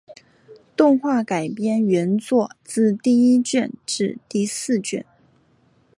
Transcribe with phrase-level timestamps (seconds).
[0.75, 5.05] 动画改编原作自第一卷至第四卷。